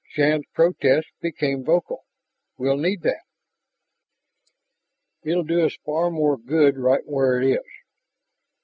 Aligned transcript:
Shann's 0.09 0.47
protest 0.55 1.09
became 1.21 1.63
vocal. 1.63 2.05
"We'll 2.57 2.77
need 2.77 3.03
that!" 3.03 3.21
"It'll 5.21 5.43
do 5.43 5.63
us 5.63 5.77
far 5.85 6.09
more 6.09 6.37
good 6.39 6.75
right 6.79 7.05
where 7.05 7.39
it 7.39 7.47
is...." 7.47 7.61